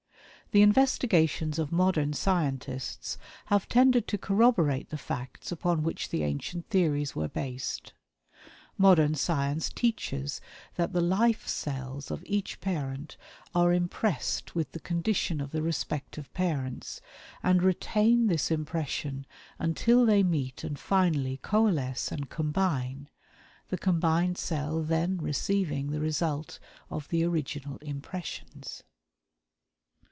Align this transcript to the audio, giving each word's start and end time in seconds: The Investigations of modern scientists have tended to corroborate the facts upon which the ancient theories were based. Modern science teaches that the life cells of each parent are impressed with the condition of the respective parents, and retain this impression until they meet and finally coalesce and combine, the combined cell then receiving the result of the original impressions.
The 0.53 0.63
Investigations 0.63 1.57
of 1.59 1.71
modern 1.71 2.11
scientists 2.11 3.17
have 3.45 3.69
tended 3.69 4.05
to 4.09 4.17
corroborate 4.17 4.89
the 4.89 4.97
facts 4.97 5.49
upon 5.49 5.81
which 5.81 6.09
the 6.09 6.23
ancient 6.23 6.67
theories 6.69 7.15
were 7.15 7.29
based. 7.29 7.93
Modern 8.77 9.15
science 9.15 9.69
teaches 9.69 10.41
that 10.75 10.91
the 10.91 10.99
life 10.99 11.47
cells 11.47 12.11
of 12.11 12.21
each 12.27 12.59
parent 12.59 13.15
are 13.55 13.71
impressed 13.71 14.53
with 14.53 14.73
the 14.73 14.81
condition 14.81 15.39
of 15.39 15.51
the 15.51 15.61
respective 15.61 16.33
parents, 16.33 16.99
and 17.41 17.63
retain 17.63 18.27
this 18.27 18.51
impression 18.51 19.25
until 19.57 20.05
they 20.05 20.21
meet 20.21 20.65
and 20.65 20.77
finally 20.77 21.37
coalesce 21.41 22.11
and 22.11 22.29
combine, 22.29 23.07
the 23.69 23.77
combined 23.77 24.37
cell 24.37 24.83
then 24.83 25.17
receiving 25.19 25.91
the 25.91 26.01
result 26.01 26.59
of 26.89 27.07
the 27.07 27.23
original 27.23 27.77
impressions. 27.77 28.83